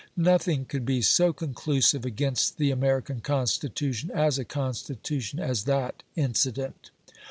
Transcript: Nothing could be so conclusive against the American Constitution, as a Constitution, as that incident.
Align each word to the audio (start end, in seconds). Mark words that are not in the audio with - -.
Nothing 0.17 0.65
could 0.65 0.83
be 0.83 1.03
so 1.03 1.31
conclusive 1.31 2.05
against 2.05 2.57
the 2.57 2.71
American 2.71 3.19
Constitution, 3.21 4.09
as 4.09 4.39
a 4.39 4.43
Constitution, 4.45 5.39
as 5.39 5.65
that 5.65 6.01
incident. 6.15 6.89